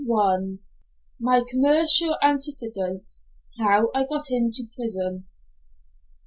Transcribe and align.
MY 1.19 1.43
COMMERCIAL 1.51 2.17
ANTECEDENTS 2.23 3.23
HOW 3.59 3.91
I 3.93 4.03
GOT 4.03 4.31
INTO 4.31 4.63
PRISON. 4.75 5.25